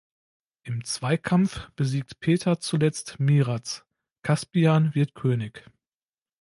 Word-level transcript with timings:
Im 0.63 0.83
Zweikampf 0.83 1.69
besiegt 1.75 2.19
Peter 2.21 2.59
zuletzt 2.59 3.19
Miraz, 3.19 3.85
Kaspian 4.23 4.95
wird 4.95 5.13
König. 5.13 5.63